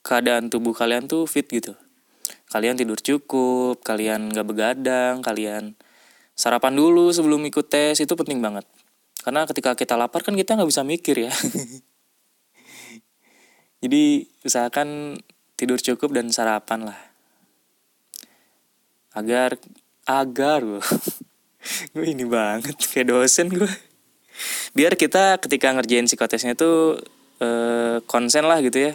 keadaan 0.05 0.53
tubuh 0.53 0.73
kalian 0.73 1.09
tuh 1.09 1.25
fit 1.25 1.49
gitu. 1.49 1.73
Kalian 2.49 2.77
tidur 2.77 3.01
cukup 3.01 3.81
kalian 3.81 4.31
gak 4.31 4.45
begadang 4.45 5.19
kalian 5.25 5.73
sarapan 6.37 6.77
dulu 6.77 7.09
sebelum 7.09 7.41
ikut 7.47 7.65
tes 7.65 7.97
itu 7.97 8.13
penting 8.13 8.43
banget. 8.43 8.67
Karena 9.25 9.49
ketika 9.49 9.73
kita 9.73 9.97
lapar 9.97 10.21
kan 10.21 10.37
kita 10.37 10.53
nggak 10.53 10.69
bisa 10.69 10.85
mikir 10.85 11.25
ya. 11.25 11.33
Jadi 13.81 14.29
usahakan 14.45 15.17
tidur 15.57 15.81
cukup 15.81 16.13
dan 16.13 16.29
sarapan 16.29 16.93
lah. 16.93 16.99
Agar 19.15 19.57
agar 20.05 20.61
gue 20.61 20.81
gue 21.97 22.05
ini 22.05 22.29
banget 22.29 22.77
kayak 22.77 23.09
dosen 23.09 23.49
gue 23.49 23.65
biar 24.77 24.93
kita 24.93 25.41
ketika 25.41 25.73
ngerjain 25.73 26.05
psikotesnya 26.05 26.53
tuh 26.53 27.01
eh, 27.41 27.97
konsen 28.05 28.45
lah 28.45 28.61
gitu 28.63 28.91
ya. 28.91 28.93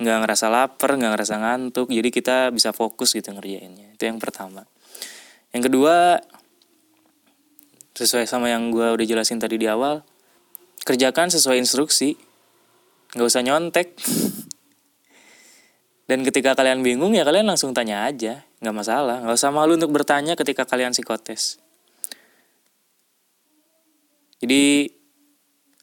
Nggak 0.00 0.16
ngerasa 0.26 0.46
lapar 0.50 0.98
nggak 0.98 1.12
ngerasa 1.14 1.34
ngantuk. 1.38 1.88
Jadi 1.88 2.08
kita 2.10 2.50
bisa 2.50 2.74
fokus 2.74 3.14
gitu 3.14 3.30
ngerjainnya. 3.30 3.94
Itu 3.94 4.10
yang 4.10 4.18
pertama. 4.18 4.66
Yang 5.54 5.70
kedua 5.70 6.18
sesuai 7.94 8.26
sama 8.26 8.50
yang 8.50 8.74
gue 8.74 8.90
udah 8.90 9.06
jelasin 9.06 9.38
tadi 9.38 9.54
di 9.54 9.70
awal 9.70 10.02
kerjakan 10.82 11.30
sesuai 11.30 11.62
instruksi. 11.62 12.18
Nggak 13.14 13.28
usah 13.30 13.42
nyontek. 13.46 13.88
Dan 16.10 16.20
ketika 16.20 16.52
kalian 16.52 16.84
bingung 16.84 17.16
ya 17.16 17.24
kalian 17.24 17.48
langsung 17.48 17.72
tanya 17.72 18.04
aja. 18.04 18.44
Nggak 18.60 18.76
masalah. 18.76 19.24
Nggak 19.24 19.36
usah 19.40 19.50
malu 19.54 19.78
untuk 19.78 19.94
bertanya 19.94 20.36
ketika 20.36 20.68
kalian 20.68 20.92
psikotes. 20.92 21.64
Jadi 24.44 24.92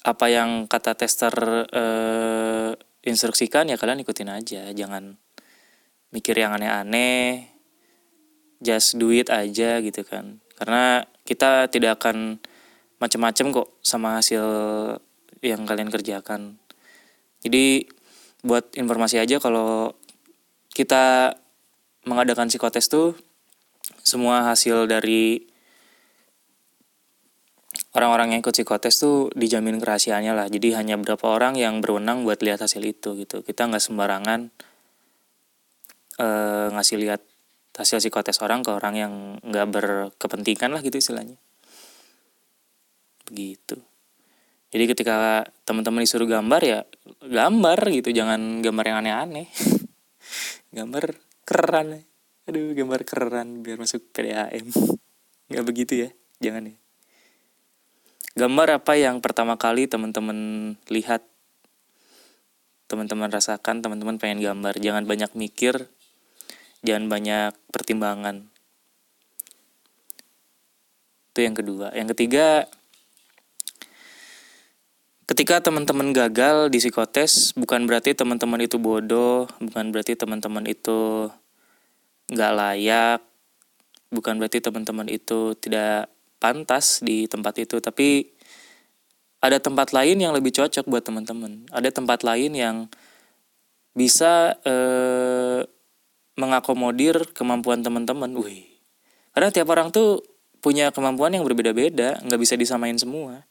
apa 0.01 0.25
yang 0.33 0.65
kata 0.65 0.97
tester 0.97 1.33
eh, 1.69 2.71
instruksikan 3.05 3.69
ya 3.69 3.77
kalian 3.77 4.01
ikutin 4.01 4.29
aja. 4.29 4.69
Jangan 4.73 5.17
mikir 6.13 6.37
yang 6.37 6.57
aneh-aneh. 6.57 7.49
Just 8.61 9.01
do 9.01 9.09
it 9.09 9.29
aja 9.33 9.81
gitu 9.81 10.05
kan. 10.05 10.41
Karena 10.57 11.05
kita 11.25 11.69
tidak 11.69 12.01
akan 12.01 12.37
macem-macem 13.01 13.49
kok 13.49 13.73
sama 13.81 14.21
hasil 14.21 14.45
yang 15.41 15.65
kalian 15.65 15.89
kerjakan. 15.89 16.61
Jadi 17.41 17.89
buat 18.45 18.73
informasi 18.77 19.17
aja 19.17 19.41
kalau 19.41 19.97
kita 20.73 21.33
mengadakan 22.05 22.49
psikotes 22.49 22.89
tuh 22.89 23.17
semua 24.01 24.45
hasil 24.49 24.85
dari 24.89 25.50
orang-orang 27.97 28.35
yang 28.35 28.39
ikut 28.43 28.55
psikotes 28.55 29.01
tuh 29.01 29.27
dijamin 29.35 29.79
kerahasiaannya 29.79 30.33
lah. 30.33 30.47
Jadi 30.47 30.75
hanya 30.75 30.95
beberapa 30.95 31.31
orang 31.31 31.59
yang 31.59 31.79
berwenang 31.79 32.23
buat 32.23 32.39
lihat 32.39 32.63
hasil 32.63 32.81
itu 32.83 33.15
gitu. 33.19 33.43
Kita 33.43 33.67
nggak 33.67 33.83
sembarangan 33.83 34.39
uh, 36.19 36.67
ngasih 36.75 36.97
lihat 36.99 37.21
hasil 37.75 38.03
psikotes 38.03 38.43
orang 38.43 38.61
ke 38.61 38.71
orang 38.71 38.93
yang 38.99 39.13
nggak 39.43 39.67
berkepentingan 39.71 40.75
lah 40.75 40.81
gitu 40.83 40.99
istilahnya. 40.99 41.35
Begitu. 43.27 43.79
Jadi 44.71 44.83
ketika 44.87 45.43
teman-teman 45.67 46.03
disuruh 46.07 46.27
gambar 46.27 46.61
ya 46.63 46.79
gambar 47.19 47.79
gitu. 47.91 48.15
Jangan 48.15 48.63
gambar 48.63 48.85
yang 48.87 48.97
aneh-aneh. 49.03 49.47
Gambar 50.71 51.11
keren 51.43 52.07
aduh 52.49 52.73
gambar 52.73 53.05
keren 53.05 53.61
biar 53.61 53.77
masuk 53.77 54.09
PDAM 54.15 54.71
nggak 55.51 55.65
begitu 55.67 56.07
ya 56.07 56.09
jangan 56.41 56.73
ya 56.73 56.75
gambar 58.37 58.81
apa 58.81 58.93
yang 58.95 59.19
pertama 59.19 59.55
kali 59.59 59.87
teman-teman 59.87 60.73
lihat? 60.87 61.23
Teman-teman 62.87 63.31
rasakan 63.31 63.79
teman-teman 63.79 64.19
pengen 64.19 64.43
gambar. 64.43 64.75
Jangan 64.79 65.07
banyak 65.07 65.31
mikir 65.35 65.87
jangan 66.81 67.07
banyak 67.07 67.53
pertimbangan. 67.69 68.49
Itu 71.31 71.39
yang 71.45 71.55
kedua. 71.55 71.93
Yang 71.95 72.17
ketiga 72.17 72.67
ketika 75.29 75.63
teman-teman 75.63 76.11
gagal 76.11 76.67
di 76.67 76.83
psikotes 76.83 77.55
bukan 77.55 77.87
berarti 77.87 78.11
teman-teman 78.11 78.67
itu 78.67 78.75
bodoh 78.75 79.47
bukan 79.63 79.95
berarti 79.95 80.19
teman-teman 80.19 80.67
itu 80.67 81.31
nggak 82.27 82.51
layak 82.51 83.23
bukan 84.11 84.35
berarti 84.35 84.59
teman-teman 84.59 85.07
itu 85.07 85.55
tidak 85.55 86.11
pantas 86.41 87.05
di 87.05 87.29
tempat 87.29 87.61
itu 87.61 87.77
tapi 87.77 88.33
ada 89.41 89.57
tempat 89.57 89.93
lain 89.93 90.21
yang 90.21 90.33
lebih 90.37 90.53
cocok 90.53 90.85
buat 90.85 91.01
teman-teman. 91.01 91.65
Ada 91.73 91.89
tempat 91.89 92.21
lain 92.21 92.53
yang 92.53 92.77
bisa 93.97 94.53
eh, 94.61 95.65
mengakomodir 96.37 97.33
kemampuan 97.33 97.81
teman-teman. 97.81 98.29
Wih. 98.37 98.69
Karena 99.33 99.49
tiap 99.49 99.67
orang 99.73 99.89
tuh 99.89 100.21
punya 100.61 100.93
kemampuan 100.93 101.33
yang 101.33 101.41
berbeda-beda 101.41 102.21
nggak 102.21 102.41
bisa 102.41 102.53
disamain 102.53 102.95
semua. 103.01 103.41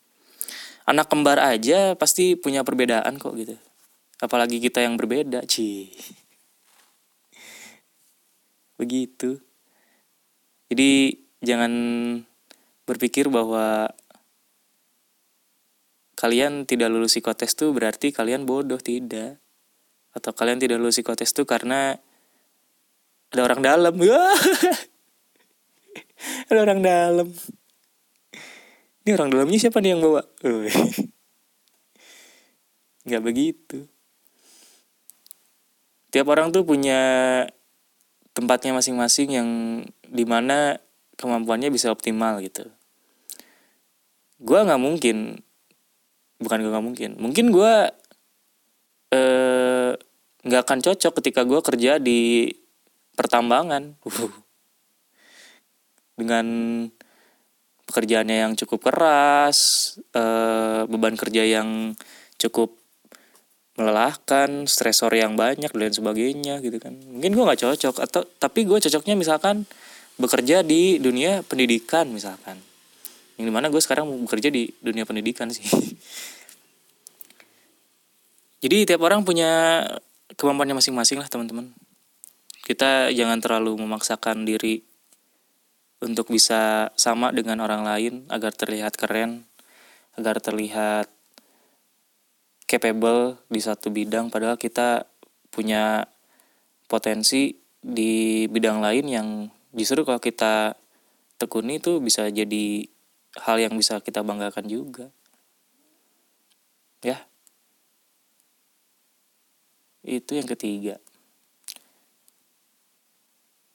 Anak 0.87 1.11
kembar 1.11 1.43
aja 1.43 1.99
pasti 1.99 2.39
punya 2.39 2.63
perbedaan 2.63 3.19
kok 3.19 3.35
gitu. 3.35 3.59
Apalagi 4.23 4.63
kita 4.63 4.87
yang 4.87 4.95
berbeda 4.95 5.43
ci. 5.51 5.91
Begitu. 8.81 9.43
Jadi 10.71 11.19
jangan 11.43 11.73
berpikir 12.91 13.31
bahwa 13.31 13.95
kalian 16.19 16.67
tidak 16.67 16.91
lulus 16.91 17.15
psikotes 17.15 17.55
tuh 17.55 17.71
berarti 17.71 18.11
kalian 18.11 18.43
bodoh 18.43 18.83
tidak. 18.83 19.39
Atau 20.11 20.35
kalian 20.35 20.59
tidak 20.59 20.83
lulus 20.83 20.99
psikotes 20.99 21.31
tuh 21.31 21.47
karena 21.47 21.95
ada 23.31 23.41
orang 23.47 23.63
dalam. 23.63 23.95
Ada 26.51 26.67
orang 26.67 26.85
dalam. 26.85 27.29
Ini 29.07 29.11
orang 29.17 29.33
dalamnya 29.33 29.57
siapa 29.57 29.81
nih 29.81 29.97
yang 29.97 30.05
bawa? 30.05 30.21
Nggak 33.09 33.23
begitu. 33.25 33.89
Tiap 36.13 36.27
orang 36.29 36.53
tuh 36.53 36.69
punya 36.69 37.01
tempatnya 38.37 38.77
masing-masing 38.77 39.29
yang 39.33 39.49
di 40.05 40.29
mana 40.29 40.77
kemampuannya 41.17 41.73
bisa 41.73 41.89
optimal 41.89 42.43
gitu 42.45 42.69
gue 44.41 44.59
nggak 44.59 44.81
mungkin. 44.81 45.37
Bukan 46.41 46.59
gue 46.65 46.71
nggak 46.73 46.87
mungkin. 46.87 47.11
Mungkin 47.21 47.47
gue 47.53 47.75
eh, 49.13 49.93
nggak 50.41 50.63
akan 50.65 50.79
cocok 50.81 51.13
ketika 51.21 51.45
gue 51.45 51.61
kerja 51.61 52.01
di 52.01 52.49
pertambangan. 53.13 54.01
Dengan 56.21 56.47
pekerjaannya 57.85 58.37
yang 58.49 58.53
cukup 58.57 58.89
keras 58.89 59.59
eh, 60.17 60.83
beban 60.89 61.17
kerja 61.21 61.45
yang 61.45 61.93
cukup 62.41 62.81
melelahkan 63.77 64.69
stresor 64.69 65.13
yang 65.17 65.41
banyak 65.41 65.73
dan 65.73 65.93
sebagainya 65.93 66.61
gitu 66.65 66.77
kan. 66.81 66.97
Mungkin 66.97 67.33
gue 67.33 67.45
nggak 67.45 67.61
cocok 67.61 67.97
atau 68.01 68.23
tapi 68.41 68.65
gue 68.65 68.77
cocoknya 68.77 69.17
misalkan 69.17 69.65
bekerja 70.21 70.61
di 70.61 71.01
dunia 71.01 71.41
pendidikan 71.41 72.13
misalkan 72.13 72.61
yang 73.41 73.49
di 73.49 73.55
mana 73.57 73.73
gue 73.73 73.81
sekarang 73.81 74.05
bekerja 74.29 74.53
di 74.53 74.69
dunia 74.85 75.09
pendidikan 75.09 75.49
sih. 75.49 75.65
Jadi 78.63 78.85
tiap 78.85 79.01
orang 79.01 79.25
punya 79.25 79.81
kemampuannya 80.37 80.77
masing-masing 80.77 81.17
lah 81.17 81.33
teman-teman. 81.33 81.73
Kita 82.61 83.09
jangan 83.09 83.41
terlalu 83.41 83.81
memaksakan 83.81 84.45
diri 84.45 84.85
untuk 86.05 86.29
bisa 86.29 86.93
sama 87.01 87.33
dengan 87.33 87.65
orang 87.65 87.81
lain 87.81 88.29
agar 88.29 88.53
terlihat 88.53 89.01
keren 89.01 89.49
agar 90.21 90.37
terlihat 90.45 91.09
capable 92.69 93.41
di 93.49 93.61
satu 93.61 93.89
bidang 93.89 94.29
padahal 94.29 94.61
kita 94.61 95.09
punya 95.49 96.05
potensi 96.89 97.57
di 97.81 98.45
bidang 98.49 98.85
lain 98.85 99.05
yang 99.09 99.29
justru 99.73 100.05
kalau 100.05 100.21
kita 100.21 100.77
tekuni 101.41 101.81
itu 101.81 102.01
bisa 102.05 102.29
jadi 102.29 102.85
hal 103.39 103.63
yang 103.63 103.79
bisa 103.79 104.03
kita 104.03 104.27
banggakan 104.27 104.67
juga. 104.67 105.07
Ya. 107.05 107.23
Itu 110.03 110.35
yang 110.35 110.49
ketiga. 110.49 110.99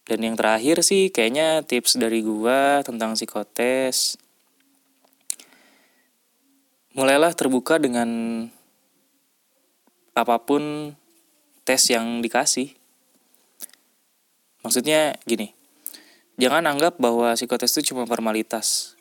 Dan 0.06 0.22
yang 0.22 0.36
terakhir 0.38 0.86
sih 0.86 1.10
kayaknya 1.10 1.66
tips 1.66 1.98
dari 1.98 2.22
gua 2.22 2.86
tentang 2.86 3.18
psikotes. 3.18 4.22
Mulailah 6.94 7.34
terbuka 7.34 7.82
dengan 7.82 8.10
apa 10.16 10.38
pun 10.40 10.94
tes 11.66 11.82
yang 11.90 12.22
dikasih. 12.22 12.72
Maksudnya 14.62 15.18
gini, 15.26 15.54
jangan 16.38 16.66
anggap 16.70 16.98
bahwa 17.02 17.34
psikotes 17.34 17.74
itu 17.78 17.94
cuma 17.94 18.06
formalitas 18.06 18.95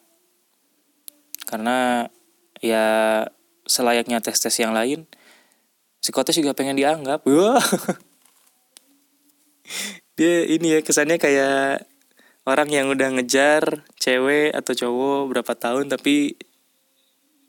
karena 1.44 2.08
ya 2.60 2.86
selayaknya 3.64 4.20
tes-tes 4.20 4.56
yang 4.60 4.72
lain 4.76 5.08
psikotes 6.04 6.36
juga 6.36 6.52
pengen 6.52 6.76
dianggap. 6.76 7.24
Dia 10.20 10.44
ini 10.44 10.76
ya 10.76 10.80
kesannya 10.84 11.16
kayak 11.16 11.88
orang 12.44 12.68
yang 12.68 12.92
udah 12.92 13.08
ngejar 13.16 13.88
cewek 13.96 14.52
atau 14.52 14.76
cowok 14.76 15.32
berapa 15.32 15.52
tahun 15.56 15.88
tapi 15.88 16.36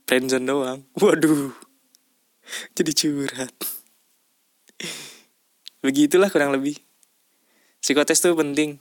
friendzone 0.08 0.48
doang. 0.48 0.80
Waduh. 1.04 1.52
Jadi 2.72 2.92
curhat. 2.96 3.52
Begitulah 5.84 6.32
kurang 6.32 6.56
lebih. 6.56 6.80
Psikotes 7.84 8.24
tuh 8.24 8.40
penting. 8.40 8.80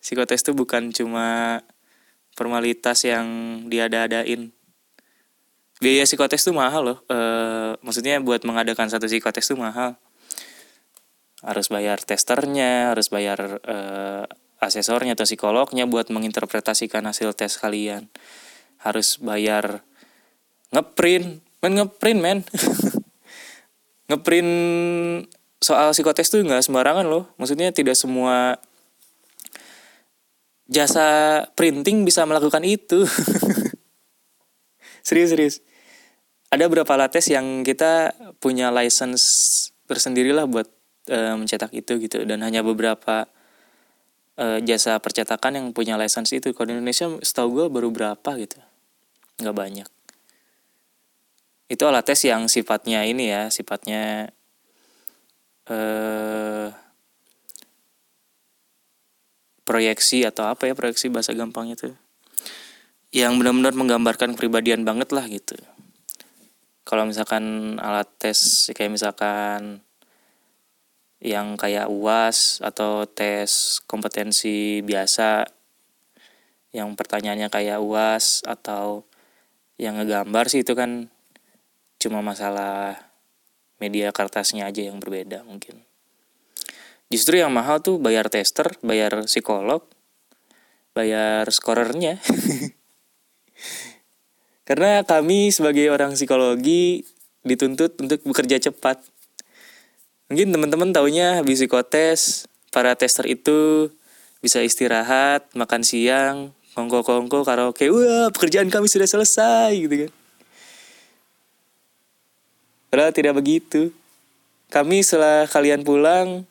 Psikotes 0.00 0.46
tuh 0.46 0.54
bukan 0.54 0.94
cuma 0.94 1.60
formalitas 2.34 3.04
yang 3.04 3.26
diada-adain. 3.66 4.52
Biaya 5.80 6.04
psikotes 6.04 6.44
tuh 6.44 6.52
mahal 6.52 6.82
loh. 6.92 6.98
E, 7.08 7.18
maksudnya 7.80 8.20
buat 8.20 8.44
mengadakan 8.44 8.92
satu 8.92 9.08
psikotes 9.08 9.48
tuh 9.48 9.56
mahal. 9.56 9.96
Harus 11.40 11.72
bayar 11.72 12.04
testernya 12.04 12.92
harus 12.92 13.08
bayar 13.08 13.64
e, 13.64 13.76
asesornya 14.60 15.16
atau 15.16 15.24
psikolognya 15.24 15.88
buat 15.88 16.12
menginterpretasikan 16.12 17.00
hasil 17.08 17.32
tes 17.32 17.56
kalian. 17.56 18.12
Harus 18.84 19.16
bayar 19.16 19.80
ngeprint. 20.68 21.40
Men 21.64 21.72
ngeprint 21.76 22.20
men. 22.20 22.38
Ngeprint 24.10 24.52
soal 25.62 25.94
psikotes 25.94 26.28
tuh 26.28 26.42
nggak 26.44 26.66
sembarangan 26.66 27.06
loh. 27.06 27.30
Maksudnya 27.38 27.70
tidak 27.70 27.94
semua 27.94 28.58
jasa 30.70 31.06
printing 31.58 32.06
bisa 32.06 32.22
melakukan 32.24 32.62
itu. 32.62 33.02
serius 35.06 35.34
serius. 35.34 35.56
Ada 36.50 36.70
beberapa 36.70 36.94
lattes 36.94 37.26
yang 37.30 37.66
kita 37.66 38.14
punya 38.38 38.70
license 38.70 39.68
tersendiri 39.90 40.30
lah 40.30 40.46
buat 40.46 40.70
uh, 41.10 41.34
mencetak 41.34 41.74
itu 41.74 41.98
gitu 41.98 42.22
dan 42.22 42.42
hanya 42.46 42.62
beberapa 42.62 43.26
uh, 44.38 44.58
jasa 44.62 44.98
percetakan 45.02 45.58
yang 45.58 45.66
punya 45.74 45.98
license 45.98 46.30
itu. 46.30 46.54
Kalau 46.54 46.70
di 46.70 46.78
Indonesia 46.78 47.10
setahu 47.22 47.48
gue 47.54 47.66
baru 47.66 47.90
berapa 47.90 48.30
gitu. 48.38 48.58
Nggak 49.42 49.56
banyak. 49.58 49.88
Itu 51.70 51.86
alat 51.86 52.02
tes 52.02 52.18
yang 52.26 52.50
sifatnya 52.50 53.06
ini 53.06 53.30
ya, 53.30 53.46
sifatnya 53.50 54.34
eh 55.70 56.89
proyeksi 59.70 60.26
atau 60.26 60.50
apa 60.50 60.66
ya 60.66 60.74
proyeksi 60.74 61.06
bahasa 61.14 61.30
gampang 61.30 61.70
itu 61.70 61.94
yang 63.14 63.38
benar-benar 63.38 63.78
menggambarkan 63.78 64.34
kepribadian 64.34 64.82
banget 64.82 65.14
lah 65.14 65.30
gitu 65.30 65.54
kalau 66.82 67.06
misalkan 67.06 67.78
alat 67.78 68.10
tes 68.18 68.66
kayak 68.74 68.90
misalkan 68.90 69.86
yang 71.22 71.54
kayak 71.54 71.86
UAS 71.86 72.58
atau 72.64 73.06
tes 73.06 73.78
kompetensi 73.86 74.82
biasa 74.82 75.46
yang 76.74 76.96
pertanyaannya 76.98 77.46
kayak 77.52 77.78
UAS 77.78 78.42
atau 78.42 79.06
yang 79.76 80.00
ngegambar 80.00 80.48
sih 80.50 80.66
itu 80.66 80.72
kan 80.74 81.12
cuma 82.00 82.24
masalah 82.24 82.96
media 83.76 84.12
kertasnya 84.12 84.68
aja 84.68 84.80
yang 84.80 84.96
berbeda 84.96 85.44
mungkin. 85.44 85.89
Justru 87.10 87.42
yang 87.42 87.50
mahal 87.50 87.82
tuh 87.82 87.98
bayar 87.98 88.30
tester, 88.30 88.70
bayar 88.86 89.26
psikolog, 89.26 89.82
bayar 90.94 91.42
skorernya. 91.50 92.22
Karena 94.70 95.02
kami 95.02 95.50
sebagai 95.50 95.90
orang 95.90 96.14
psikologi 96.14 97.02
dituntut 97.42 97.98
untuk 97.98 98.22
bekerja 98.22 98.70
cepat. 98.70 99.02
Mungkin 100.30 100.54
teman-teman 100.54 100.94
taunya 100.94 101.42
habis 101.42 101.58
psikotes, 101.58 102.46
para 102.70 102.94
tester 102.94 103.26
itu 103.26 103.90
bisa 104.38 104.62
istirahat, 104.62 105.50
makan 105.58 105.82
siang, 105.82 106.54
kongko-kongko, 106.78 107.42
karaoke, 107.42 107.90
wah 107.90 108.30
pekerjaan 108.30 108.70
kami 108.70 108.86
sudah 108.86 109.10
selesai 109.10 109.74
gitu 109.74 110.06
kan. 110.06 110.12
Padahal 112.94 113.10
tidak 113.10 113.34
begitu. 113.34 113.90
Kami 114.70 115.02
setelah 115.02 115.50
kalian 115.50 115.82
pulang, 115.82 116.46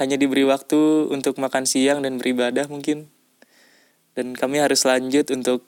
hanya 0.00 0.16
diberi 0.16 0.46
waktu 0.46 1.08
untuk 1.12 1.36
makan 1.36 1.68
siang 1.68 2.00
dan 2.00 2.16
beribadah 2.16 2.68
mungkin. 2.68 3.12
Dan 4.12 4.36
kami 4.36 4.60
harus 4.60 4.84
lanjut 4.84 5.28
untuk 5.32 5.64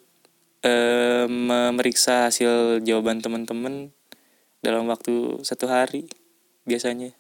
eh, 0.64 1.26
memeriksa 1.28 2.28
hasil 2.28 2.84
jawaban 2.84 3.24
teman-teman 3.24 3.92
dalam 4.64 4.88
waktu 4.88 5.40
satu 5.44 5.68
hari 5.68 6.08
biasanya. 6.64 7.12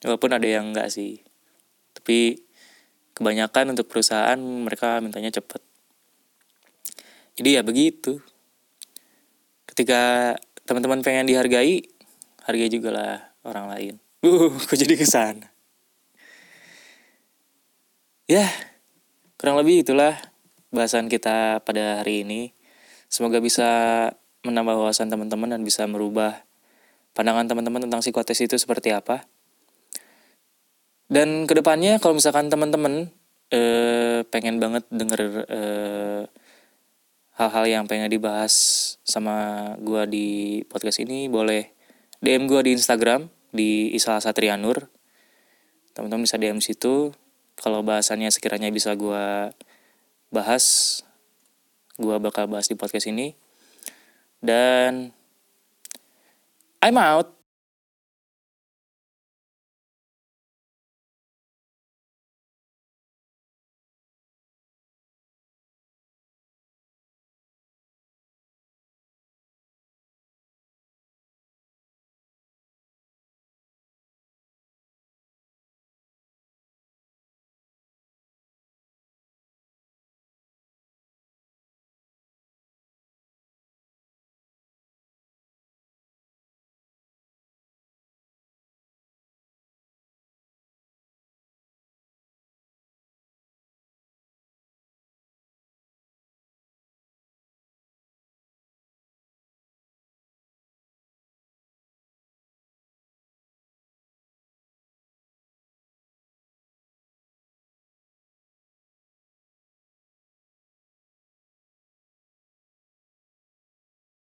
Walaupun 0.00 0.32
ada 0.32 0.48
yang 0.48 0.72
enggak 0.72 0.88
sih. 0.88 1.20
Tapi 1.92 2.50
kebanyakan 3.20 3.76
untuk 3.76 3.84
perusahaan 3.84 4.40
mereka 4.40 4.96
mintanya 5.04 5.28
cepat 5.28 5.60
jadi 7.36 7.60
ya 7.60 7.62
begitu 7.62 8.24
ketika 9.68 10.34
teman-teman 10.64 11.04
pengen 11.04 11.28
dihargai 11.28 11.84
hargai 12.48 12.72
juga 12.72 12.88
lah 12.88 13.16
orang 13.44 13.66
lain 13.68 13.94
uh 14.24 14.56
kok 14.56 14.72
jadi 14.72 14.96
ke 14.96 15.04
sana 15.04 15.49
ya 18.30 18.46
kurang 19.34 19.58
lebih 19.58 19.82
itulah 19.82 20.14
bahasan 20.70 21.10
kita 21.10 21.58
pada 21.66 21.98
hari 21.98 22.22
ini 22.22 22.54
semoga 23.10 23.42
bisa 23.42 23.66
menambah 24.46 24.78
wawasan 24.78 25.10
teman-teman 25.10 25.58
dan 25.58 25.66
bisa 25.66 25.82
merubah 25.90 26.46
pandangan 27.10 27.50
teman-teman 27.50 27.90
tentang 27.90 28.06
psikotes 28.06 28.38
itu 28.38 28.54
seperti 28.54 28.94
apa 28.94 29.26
dan 31.10 31.50
ke 31.50 31.58
depannya 31.58 31.98
kalau 31.98 32.14
misalkan 32.14 32.46
teman-teman 32.46 33.10
eh, 33.50 34.22
pengen 34.30 34.62
banget 34.62 34.86
denger 34.94 35.20
eh, 35.50 36.22
hal-hal 37.40 37.64
yang 37.64 37.84
pengen 37.88 38.12
dibahas 38.12 38.52
sama 39.00 39.72
gue 39.80 40.02
di 40.12 40.28
podcast 40.68 41.00
ini, 41.00 41.24
boleh 41.32 41.72
DM 42.20 42.44
gue 42.44 42.60
di 42.68 42.76
Instagram 42.76 43.32
di 43.48 43.96
Isal 43.96 44.20
Satrianur. 44.20 44.92
Teman-teman 45.96 46.28
bisa 46.28 46.36
DM 46.36 46.60
situ. 46.60 47.16
Kalau 47.60 47.84
bahasannya 47.84 48.32
sekiranya 48.32 48.72
bisa 48.72 48.96
gue 48.96 49.52
bahas, 50.32 50.64
gue 52.00 52.16
bakal 52.16 52.48
bahas 52.48 52.72
di 52.72 52.76
podcast 52.76 53.12
ini. 53.12 53.36
Dan 54.40 55.12
I'm 56.80 56.96
out. 56.96 57.39